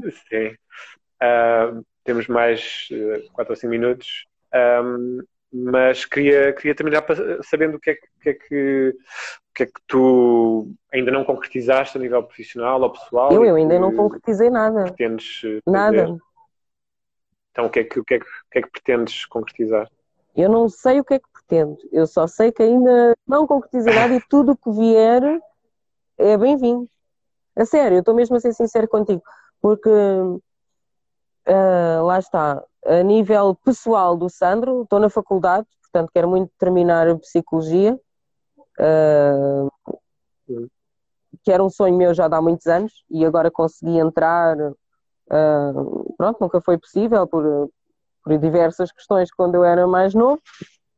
[0.00, 0.10] bem.
[0.28, 0.56] Sim.
[1.22, 4.26] Uh, temos mais uh, 4 ou 5 minutos.
[4.54, 5.20] Um,
[5.52, 7.04] mas queria, queria terminar
[7.42, 8.96] sabendo o que, é, que é que,
[9.54, 13.32] que é que tu ainda não concretizaste a nível profissional ou pessoal.
[13.32, 14.84] Eu, eu ainda não concretizei nada.
[14.84, 15.62] Pretendes fazer.
[15.66, 16.16] Nada.
[17.50, 19.86] Então o que, é que, o, que é que, o que é que pretendes concretizar?
[20.34, 21.76] Eu não sei o que é que pretendo.
[21.92, 25.22] Eu só sei que ainda não concretizei nada e tudo o que vier
[26.16, 26.88] é bem-vindo.
[27.54, 29.22] A sério, eu estou mesmo a ser sincero contigo.
[29.60, 30.40] Porque uh,
[32.04, 37.98] lá está, a nível pessoal do Sandro, estou na faculdade, portanto quero muito terminar psicologia,
[38.80, 39.70] uh,
[41.42, 46.38] que era um sonho meu já há muitos anos e agora consegui entrar, uh, pronto,
[46.40, 47.70] nunca foi possível por,
[48.22, 50.40] por diversas questões quando eu era mais novo.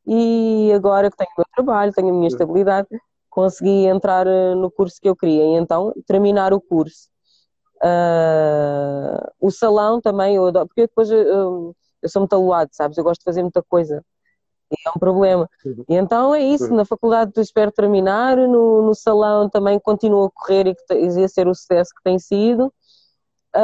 [0.07, 2.89] E agora que tenho o meu trabalho, tenho a minha estabilidade,
[3.30, 5.45] consegui entrar ah, no curso que eu queria.
[5.45, 7.09] E então terminar o curso.
[7.76, 8.53] Uh,
[9.45, 12.97] o salão também, eu adoro, porque depois eu, eu sou muito aluado, sabes?
[12.97, 14.03] Eu gosto de fazer muita coisa.
[14.70, 15.47] E é um problema.
[15.86, 20.68] E então é isso, na faculdade espero terminar, no, no salão também continuo a correr
[20.68, 22.72] e, que, e a ser o sucesso que tem sido.
[23.55, 23.61] Uh,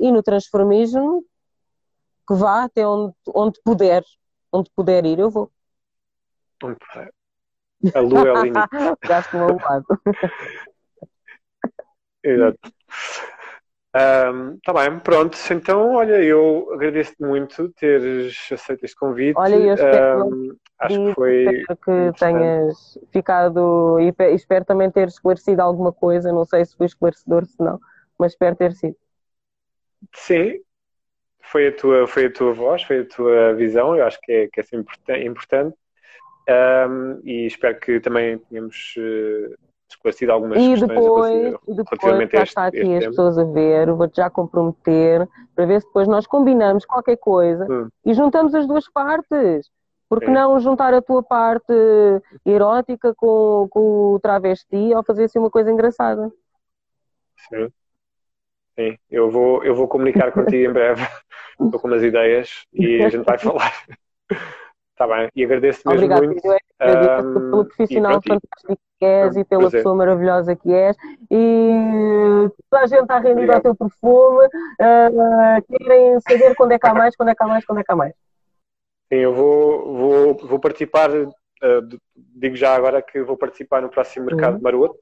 [0.00, 1.24] e no transformismo,
[2.26, 4.04] que vá até onde, onde puder,
[4.52, 5.50] onde puder ir, eu vou.
[6.62, 7.12] Onde puder.
[7.94, 8.68] A lua é o limite.
[9.02, 9.86] Gasto-me ao lado.
[12.22, 12.58] Exato.
[13.96, 15.38] Está um, bem, pronto.
[15.50, 19.38] Então, olha, eu agradeço-te muito teres aceito este convite.
[19.38, 25.08] Olha, eu espero, um, acho que foi espero que tenhas ficado e espero também ter
[25.08, 26.32] esclarecido alguma coisa.
[26.32, 27.80] Não sei se foi esclarecedor, se não,
[28.18, 28.96] mas espero ter sido.
[30.14, 30.60] Sim,
[31.40, 33.96] foi a tua, foi a tua voz, foi a tua visão.
[33.96, 34.60] Eu acho que é, que
[35.08, 35.76] é importante.
[36.48, 42.42] Um, e espero que também tenhamos uh, esclarecido algumas e questões depois, e depois já
[42.42, 46.84] está aqui as pessoas a ver, vou-te já comprometer para ver se depois nós combinamos
[46.84, 47.88] qualquer coisa hum.
[48.04, 49.70] e juntamos as duas partes.
[50.08, 51.72] Porque não juntar a tua parte
[52.44, 56.30] erótica com, com o travesti ou fazer assim uma coisa engraçada?
[57.48, 57.68] Sim.
[58.78, 61.02] Sim, eu vou, eu vou comunicar contigo em breve.
[61.60, 63.72] Estou com umas ideias e a gente vai falar.
[64.92, 66.65] Está bem, e agradeço-te mesmo Obrigado, muito.
[66.78, 69.78] Um, pelo profissional fantástico que és e pela prazer.
[69.78, 70.96] pessoa maravilhosa que és.
[71.30, 74.46] E toda a gente está rendido ao teu perfume.
[74.46, 77.84] Uh, querem saber quando é que há mais, quando é que há mais, quando é
[77.84, 78.14] que há mais.
[79.08, 84.26] Sim, eu vou, vou, vou participar, uh, digo já agora que vou participar no próximo
[84.26, 84.62] Mercado uhum.
[84.62, 84.98] Maroto,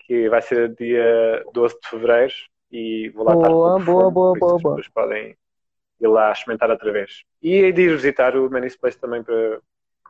[0.00, 2.34] que vai ser dia 12 de Fevereiro,
[2.70, 4.74] e vou lá boa, estar com o perfume, boa, boa, boa, boa.
[4.74, 5.36] As pessoas podem
[6.00, 7.22] ir lá experimentar outra vez.
[7.40, 9.60] E de ir visitar o Manis Place também para,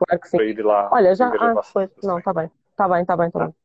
[0.05, 0.37] claro que sim.
[0.37, 0.89] Para ir lá.
[0.91, 1.31] Olha, já.
[1.39, 1.89] Ah, foi.
[2.03, 2.51] Não, está bem.
[2.71, 3.55] Está bem, está bem, está bem.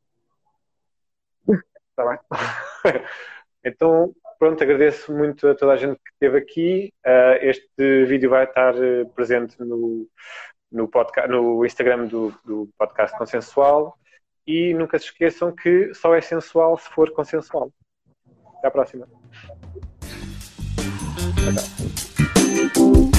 [1.89, 2.05] Está
[2.91, 3.01] bem.
[3.63, 6.93] então, pronto, agradeço muito a toda a gente que esteve aqui.
[7.05, 10.07] Uh, este vídeo vai estar eh, presente no,
[10.71, 13.97] no, podcast, no Instagram do, do podcast Consensual.
[14.45, 17.71] E nunca se esqueçam que só é sensual se for consensual.
[18.57, 19.07] Até à próxima.
[22.73, 23.18] Tchau.